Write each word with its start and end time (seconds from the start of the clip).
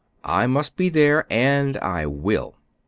"I 0.25 0.47
must 0.47 0.75
be 0.75 0.89
there, 0.89 1.27
and 1.29 1.77
I 1.77 2.07
will." 2.07 2.55